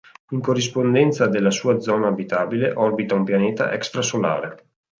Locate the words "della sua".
1.27-1.79